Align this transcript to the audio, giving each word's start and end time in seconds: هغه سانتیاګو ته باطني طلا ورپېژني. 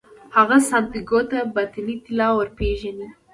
هغه 0.35 0.57
سانتیاګو 0.69 1.19
ته 1.31 1.39
باطني 1.53 1.95
طلا 2.05 2.27
ورپېژني. 2.33 3.07